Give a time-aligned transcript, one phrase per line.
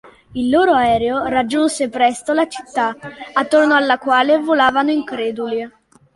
[0.33, 2.97] Il loro aereo raggiunse presto la città,
[3.33, 5.71] attorno alla quale volavano increduli.